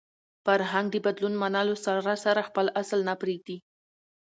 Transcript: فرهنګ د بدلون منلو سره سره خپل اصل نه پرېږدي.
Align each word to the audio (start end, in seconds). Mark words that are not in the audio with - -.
فرهنګ 0.45 0.87
د 0.91 0.95
بدلون 1.05 1.33
منلو 1.41 1.75
سره 1.85 2.13
سره 2.25 2.41
خپل 2.49 2.65
اصل 2.81 2.99
نه 3.07 3.13
پرېږدي. 3.21 3.57